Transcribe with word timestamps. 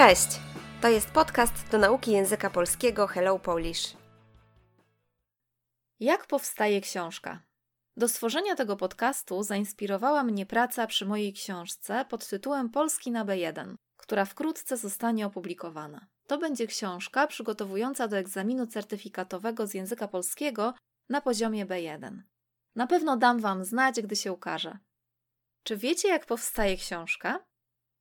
Cześć! 0.00 0.28
To 0.80 0.88
jest 0.88 1.10
podcast 1.10 1.70
do 1.70 1.78
nauki 1.78 2.12
języka 2.12 2.50
polskiego 2.50 3.06
Hello 3.06 3.38
Polish. 3.38 3.96
Jak 6.00 6.26
powstaje 6.26 6.80
książka? 6.80 7.42
Do 7.96 8.08
stworzenia 8.08 8.54
tego 8.54 8.76
podcastu 8.76 9.42
zainspirowała 9.42 10.22
mnie 10.22 10.46
praca 10.46 10.86
przy 10.86 11.06
mojej 11.06 11.32
książce 11.32 12.04
pod 12.08 12.28
tytułem 12.28 12.70
Polski 12.70 13.10
na 13.10 13.24
B1, 13.24 13.74
która 13.96 14.24
wkrótce 14.24 14.76
zostanie 14.76 15.26
opublikowana. 15.26 16.06
To 16.26 16.38
będzie 16.38 16.66
książka 16.66 17.26
przygotowująca 17.26 18.08
do 18.08 18.16
egzaminu 18.16 18.66
certyfikatowego 18.66 19.66
z 19.66 19.74
języka 19.74 20.08
polskiego 20.08 20.74
na 21.08 21.20
poziomie 21.20 21.66
B1. 21.66 22.20
Na 22.74 22.86
pewno 22.86 23.16
dam 23.16 23.40
Wam 23.40 23.64
znać, 23.64 24.00
gdy 24.00 24.16
się 24.16 24.32
ukaże. 24.32 24.78
Czy 25.62 25.76
wiecie, 25.76 26.08
jak 26.08 26.26
powstaje 26.26 26.76
książka? 26.76 27.44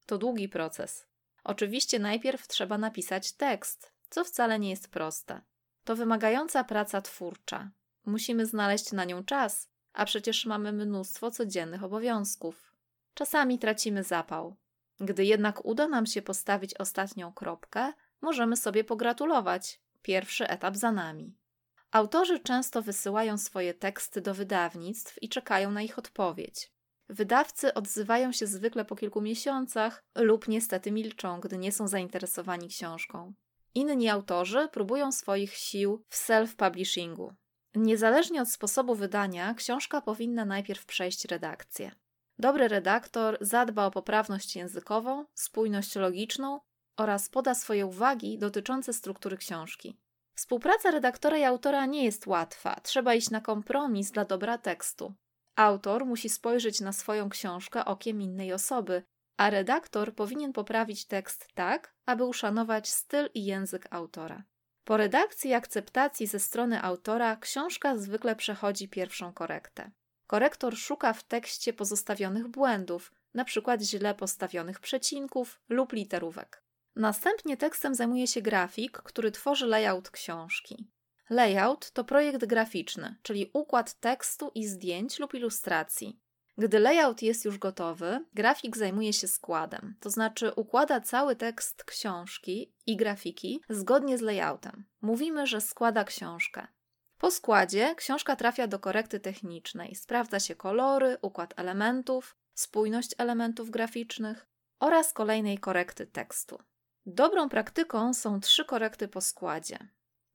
To 0.06 0.18
długi 0.18 0.50
proces. 0.50 1.09
Oczywiście 1.50 2.00
najpierw 2.00 2.48
trzeba 2.48 2.78
napisać 2.78 3.32
tekst, 3.32 3.94
co 4.10 4.24
wcale 4.24 4.60
nie 4.60 4.70
jest 4.70 4.92
proste. 4.92 5.42
To 5.84 5.96
wymagająca 5.96 6.64
praca 6.64 7.02
twórcza. 7.02 7.71
Musimy 8.06 8.46
znaleźć 8.46 8.92
na 8.92 9.06
nią 9.06 9.24
czas, 9.24 9.70
a 9.93 10.06
przecież 10.06 10.46
mamy 10.46 10.74
mnóstwo 10.74 11.32
codziennych 11.32 11.84
obowiązków. 11.84 12.74
Czasami 13.14 13.60
tracimy 13.60 14.04
zapał. 14.04 14.56
Gdy 15.00 15.26
jednak 15.26 15.66
uda 15.66 15.88
nam 15.88 16.06
się 16.06 16.21
postawić 16.21 16.74
ostatnią 16.74 17.34
kropkę, 17.34 17.93
możemy 18.21 18.57
sobie 18.57 18.84
pogratulować. 18.84 19.82
Pierwszy 20.02 20.48
etap 20.48 20.78
za 20.78 20.92
nami. 20.92 21.38
Autorzy 21.92 22.40
często 22.40 22.82
wysyłają 22.82 23.38
swoje 23.38 23.74
teksty 23.74 24.21
do 24.21 24.34
wydawnictw 24.34 25.24
i 25.24 25.29
czekają 25.29 25.71
na 25.71 25.82
ich 25.82 26.00
odpowiedź. 26.00 26.71
Wydawcy 27.10 27.74
odzywają 27.74 28.32
się 28.32 28.48
zwykle 28.48 28.86
po 28.86 28.96
kilku 28.96 29.22
miesiącach 29.22 30.04
lub 30.16 30.48
niestety 30.48 30.92
milczą, 30.92 31.40
gdy 31.40 31.58
nie 31.58 31.72
są 31.72 31.88
zainteresowani 31.88 32.68
książką. 32.68 33.34
Inni 33.76 34.10
autorzy 34.10 34.70
próbują 34.72 35.12
swoich 35.12 35.54
sił 35.54 36.04
w 36.10 36.16
self-publishingu. 36.16 37.34
Niezależnie 37.76 38.42
od 38.42 38.50
sposobu 38.50 38.96
wydania, 38.96 39.54
książka 39.54 40.02
powinna 40.02 40.46
najpierw 40.46 40.86
przejść 40.86 41.26
redakcję. 41.26 41.92
Dobry 42.40 42.68
redaktor 42.68 43.38
zadba 43.42 43.86
o 43.86 43.92
poprawność 43.92 44.56
językową, 44.56 45.26
spójność 45.34 45.96
logiczną 45.96 46.60
oraz 46.98 47.30
poda 47.30 47.56
swoje 47.56 47.86
uwagi 47.86 48.38
dotyczące 48.38 48.94
struktury 48.94 49.38
książki. 49.38 49.98
Współpraca 50.36 50.92
redaktora 50.92 51.38
i 51.38 51.44
autora 51.44 51.86
nie 51.86 52.04
jest 52.06 52.28
łatwa, 52.28 52.80
trzeba 52.84 53.14
iść 53.14 53.30
na 53.30 53.42
kompromis 53.42 54.12
dla 54.12 54.26
dobra 54.26 54.58
tekstu. 54.58 55.14
Autor 55.60 56.06
musi 56.06 56.30
spojrzeć 56.30 56.82
na 56.82 56.94
swoją 56.94 57.30
książkę 57.30 57.86
okiem 57.86 58.22
innej 58.22 58.54
osoby, 58.54 59.04
a 59.38 59.50
redaktor 59.50 60.16
powinien 60.16 60.54
poprawić 60.54 61.06
tekst 61.06 61.48
tak, 61.54 61.96
aby 62.06 62.26
uszanować 62.26 62.90
styl 62.90 63.30
i 63.34 63.46
język 63.46 63.88
autora. 63.92 64.44
Po 64.84 64.98
redakcji 64.98 65.50
i 65.50 65.54
akceptacji 65.54 66.28
ze 66.28 66.40
strony 66.40 66.82
autora 66.82 67.36
książka 67.36 67.98
zwykle 67.98 68.36
przechodzi 68.36 68.90
pierwszą 68.90 69.34
korektę. 69.34 69.92
Korektor 70.28 70.78
szuka 70.78 71.14
w 71.14 71.24
tekście 71.24 71.73
pozostawionych 71.73 72.48
błędów, 72.48 73.12
np. 73.36 73.78
źle 73.82 74.16
postawionych 74.16 74.80
przecinków 74.80 75.62
lub 75.70 75.94
literówek. 75.94 76.64
Następnie 76.96 77.58
tekstem 77.58 77.96
zajmuje 77.96 78.28
się 78.28 78.42
grafik, 78.42 78.98
który 78.98 79.32
tworzy 79.32 79.68
layout 79.68 80.10
książki. 80.10 80.88
Layout 81.30 81.92
to 81.92 82.04
projekt 82.04 82.46
graficzny, 82.46 83.16
czyli 83.22 83.50
układ 83.54 84.00
tekstu 84.00 84.52
i 84.56 84.68
zdjęć 84.68 85.20
lub 85.20 85.34
ilustracji. 85.34 86.20
Gdy 86.58 86.80
layout 86.80 87.22
jest 87.22 87.46
już 87.46 87.58
gotowy, 87.58 88.26
grafik 88.34 88.78
zajmuje 88.78 89.14
się 89.14 89.28
składem, 89.28 89.96
to 90.00 90.10
znaczy 90.10 90.52
układa 90.56 91.02
cały 91.02 91.36
tekst 91.36 91.84
książki 91.84 92.74
i 92.86 92.98
grafiki 92.98 93.62
zgodnie 93.70 94.18
z 94.18 94.22
layoutem. 94.22 94.86
Mówimy, 95.02 95.48
że 95.48 95.62
składa 95.62 96.04
książkę. 96.04 96.68
Po 97.18 97.32
składzie 97.32 97.95
książka 97.95 98.36
trafia 98.36 98.68
do 98.68 98.80
korekty 98.80 99.20
technicznej. 99.20 99.95
Sprawdza 99.95 100.39
się 100.39 100.56
kolory, 100.56 101.18
układ 101.22 101.54
elementów, 101.58 102.36
spójność 102.54 103.16
elementów 103.18 103.70
graficznych 103.70 104.48
oraz 104.80 105.14
kolejnej 105.14 105.58
korekty 105.58 106.08
tekstu. 106.08 106.60
Dobrą 107.06 107.50
praktyką 107.50 108.14
są 108.14 108.39
trzy 108.39 108.66
korekty 108.66 109.08
po 109.08 109.22
składzie. 109.22 109.78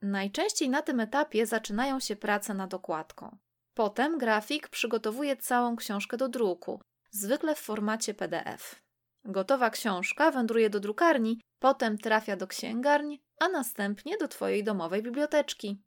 Najczęściej 0.05 0.71
na 0.71 0.83
tym 0.83 1.01
etapie 1.01 1.47
zaczynają 1.47 2.01
się 2.01 2.17
prace 2.17 2.55
nad 2.55 2.75
okładką. 2.75 3.39
Potem 3.75 4.19
grafik 4.19 4.69
przygotowuje 4.69 5.37
całą 5.37 5.77
książkę 5.77 6.17
do 6.17 6.29
druku, 6.29 6.81
zwykle 7.11 7.55
w 7.55 7.59
formacie 7.59 8.15
PDF. 8.15 8.83
Gotowa 9.25 9.71
książka 9.71 10.31
wędruje 10.31 10.71
do 10.71 10.81
drukarni, 10.81 11.41
potem 11.59 11.99
trafia 11.99 12.37
do 12.37 12.47
księgarni, 12.47 13.23
a 13.41 13.49
następnie 13.49 14.17
do 14.17 14.29
Twojej 14.29 14.65
domowej 14.65 15.03
biblioteczki. 15.03 15.83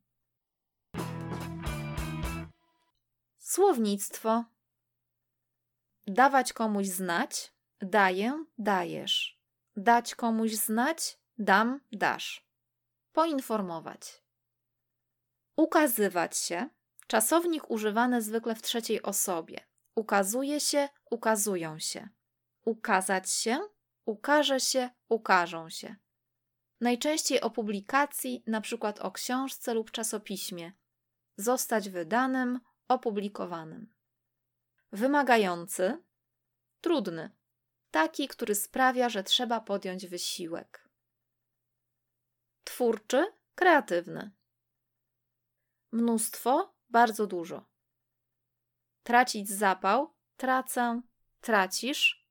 Słownictwo. 3.37 4.45
Dawać 6.07 6.53
komuś 6.53 6.87
znać, 6.87 7.53
daję, 7.81 8.45
dajesz. 8.57 9.39
Dać 9.75 10.15
komuś 10.15 10.51
znać, 10.51 11.19
dam, 11.37 11.79
dasz 11.91 12.46
poinformować. 13.17 14.23
Ukazywać 15.55 16.37
się. 16.37 16.69
Czasownik 17.07 17.71
używany 17.71 18.21
zwykle 18.21 18.55
w 18.55 18.61
trzeciej 18.61 19.01
osobie. 19.01 19.59
Ukazuje 19.95 20.59
się, 20.59 20.89
ukazują 21.11 21.79
się. 21.79 22.09
Ukazać 22.65 23.31
się, 23.31 23.59
ukaże 24.05 24.59
się, 24.59 24.89
ukażą 25.09 25.69
się. 25.69 25.95
Najczęściej 26.81 27.41
o 27.41 27.49
publikacji, 27.49 28.43
np. 28.47 28.93
o 28.99 29.11
książce 29.11 29.73
lub 29.73 29.91
czasopiśmie. 29.91 30.71
Zostać 31.37 31.89
wydanym, 31.89 32.59
opublikowanym. 32.87 33.93
Wymagający, 34.91 36.03
trudny. 36.81 37.35
Taki, 37.91 38.27
który 38.27 38.55
sprawia, 38.55 39.09
że 39.09 39.23
trzeba 39.23 39.61
podjąć 39.61 40.07
wysiłek 40.07 40.86
twórczy, 42.77 43.25
kreatywny. 43.55 44.31
Mnóstwo, 45.91 46.73
bardzo 46.89 47.27
dużo. 47.27 47.65
Tracić 49.03 49.49
zapał, 49.49 50.13
tracę, 50.35 51.01
tracisz. 51.41 52.27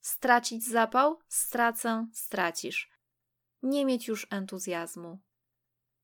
Stracić 0.00 0.64
zapał, 0.64 1.18
stracę, 1.28 2.06
stracisz. 2.12 2.90
Nie 3.62 3.84
mieć 3.84 4.08
już 4.08 4.26
entuzjazmu. 4.30 5.18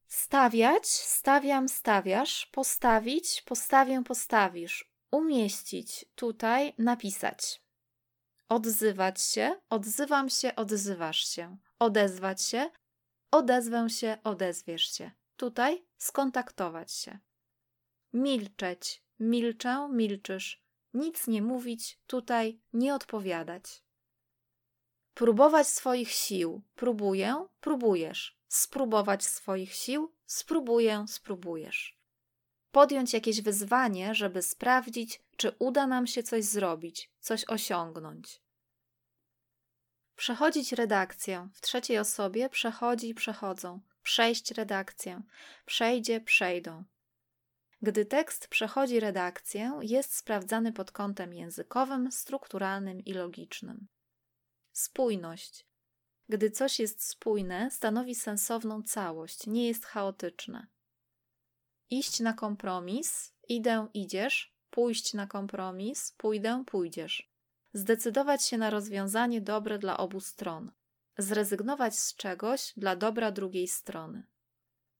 Stawiać, 0.06 0.86
stawiam, 0.86 1.68
stawiasz. 1.68 2.46
Postawić, 2.46 3.42
postawię, 3.42 4.04
postawisz. 4.04 4.92
Umieścić, 5.10 6.04
tutaj, 6.14 6.74
napisać. 6.78 7.62
Odzywać 8.48 9.22
się, 9.22 9.60
odzywam 9.70 10.30
się, 10.30 10.54
odzywasz 10.54 11.28
się. 11.28 11.56
Odezwać 11.78 12.42
się, 12.42 12.70
Odezwę 13.34 13.90
się, 13.90 14.18
odezwiesz 14.24 14.92
się. 14.96 15.10
Tutaj 15.36 15.84
skontaktować 15.96 16.92
się. 16.92 17.18
Milczeć, 18.12 19.02
milczę, 19.18 19.88
milczysz. 19.92 20.64
Nic 20.94 21.26
nie 21.26 21.42
mówić, 21.42 21.98
tutaj 22.06 22.60
nie 22.72 22.94
odpowiadać. 22.94 23.82
Próbować 25.14 25.66
swoich 25.66 26.10
sił. 26.10 26.62
Próbuję, 26.74 27.46
próbujesz. 27.60 28.38
Spróbować 28.48 29.24
swoich 29.24 29.74
sił. 29.74 30.12
Spróbuję, 30.26 31.04
spróbujesz. 31.08 31.98
Podjąć 32.70 33.12
jakieś 33.12 33.40
wyzwanie, 33.40 34.14
żeby 34.14 34.42
sprawdzić, 34.42 35.22
czy 35.36 35.56
uda 35.58 35.86
nam 35.86 36.06
się 36.06 36.22
coś 36.22 36.44
zrobić, 36.44 37.10
coś 37.20 37.44
osiągnąć. 37.44 38.44
Przechodzić 40.25 40.73
redakcję. 40.73 41.49
W 41.53 41.61
trzeciej 41.61 41.99
osobie 41.99 42.49
przechodzi, 42.49 43.15
przechodzą. 43.15 43.81
Przejść 44.03 44.50
redakcję. 44.50 45.23
Przejdzie, 45.67 46.21
przejdą. 46.21 46.85
Gdy 47.82 48.05
tekst 48.06 48.49
przechodzi 48.49 49.00
redakcję, 49.00 49.79
jest 49.82 50.17
sprawdzany 50.17 50.73
pod 50.73 50.93
kątem 50.93 51.35
językowym, 51.35 52.12
strukturalnym 52.12 53.05
i 53.05 53.12
logicznym. 53.12 53.87
Spójność. 54.73 55.67
Gdy 56.29 56.50
coś 56.50 56.81
jest 56.81 57.06
spójne, 57.09 57.71
stanowi 57.71 58.15
sensowną 58.15 58.82
całość, 58.82 59.47
nie 59.47 59.69
jest 59.69 59.85
chaotyczne. 59.85 60.67
Iść 61.91 62.21
na 62.21 62.32
kompromis, 62.32 63.32
idę, 63.49 63.88
idziesz, 63.94 64.55
pójść 64.71 65.15
na 65.15 65.26
kompromis, 65.26 66.12
pójdę, 66.17 66.65
pójdziesz 66.67 67.33
zdecydować 67.75 68.44
się 68.44 68.59
na 68.59 68.71
rozwiązanie 68.71 69.41
dobre 69.41 69.79
dla 69.79 69.97
obu 69.97 70.21
stron, 70.21 70.73
zrezygnować 71.19 71.99
z 71.99 72.17
czegoś 72.17 72.73
dla 72.76 72.97
dobra 72.97 73.31
drugiej 73.31 73.69
strony. 73.69 74.26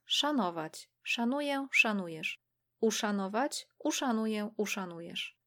Szanować, 0.05 0.91
szanuję, 1.03 1.69
szanujesz. 1.73 2.45
Uszanować, 2.81 3.69
uszanuję, 3.79 4.51
uszanujesz. 4.57 5.39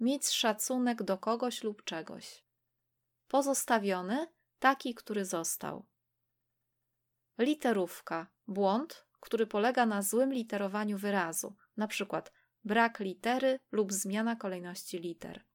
Mieć 0.00 0.28
szacunek 0.28 1.02
do 1.02 1.18
kogoś 1.18 1.62
lub 1.62 1.84
czegoś. 1.84 2.44
Pozostawiony, 3.28 4.26
taki, 4.58 4.94
który 4.94 5.24
został. 5.24 5.86
Literówka 7.38 8.26
błąd, 8.46 9.06
który 9.20 9.46
polega 9.46 9.86
na 9.86 10.02
złym 10.02 10.32
literowaniu 10.32 10.98
wyrazu, 10.98 11.56
na 11.76 11.88
przykład 11.88 12.32
brak 12.64 13.00
litery 13.00 13.60
lub 13.72 13.92
zmiana 13.92 14.36
kolejności 14.36 14.98
liter. 14.98 15.47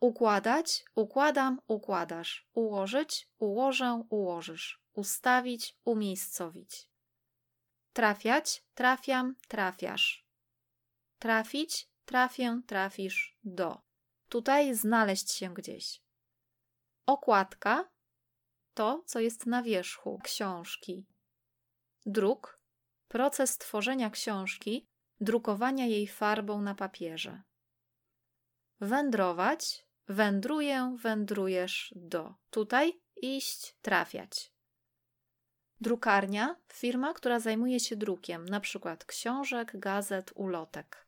Układać, 0.00 0.84
układam, 0.94 1.60
układasz. 1.66 2.48
Ułożyć, 2.52 3.28
ułożę, 3.38 4.04
ułożysz. 4.08 4.80
Ustawić, 4.92 5.76
umiejscowić. 5.84 6.88
Trafiać, 7.92 8.64
trafiam, 8.74 9.36
trafiasz. 9.48 10.26
Trafić, 11.18 11.88
trafię, 12.04 12.60
trafisz 12.66 13.38
do. 13.44 13.82
Tutaj 14.28 14.74
znaleźć 14.74 15.30
się 15.30 15.54
gdzieś. 15.54 16.02
Okładka 17.06 17.88
to, 18.74 19.02
co 19.06 19.20
jest 19.20 19.46
na 19.46 19.62
wierzchu 19.62 20.18
książki. 20.24 21.06
Druk 22.06 22.60
proces 23.08 23.58
tworzenia 23.58 24.10
książki, 24.10 24.86
drukowania 25.20 25.86
jej 25.86 26.06
farbą 26.08 26.60
na 26.60 26.74
papierze. 26.74 27.42
Wędrować 28.80 29.84
wędruję, 30.08 30.96
wędrujesz 31.02 31.94
do. 31.96 32.34
Tutaj 32.50 33.00
iść, 33.16 33.76
trafiać. 33.82 34.52
Drukarnia 35.80 36.56
firma, 36.72 37.14
która 37.14 37.40
zajmuje 37.40 37.80
się 37.80 37.96
drukiem, 37.96 38.44
na 38.44 38.60
przykład 38.60 39.04
książek, 39.04 39.72
gazet, 39.78 40.32
ulotek. 40.34 41.02